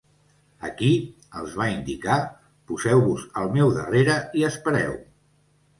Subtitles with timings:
[0.69, 0.87] Aquí
[1.41, 2.17] —els va indicar—,
[2.73, 5.03] poseu-vos al meu darrere i espereu.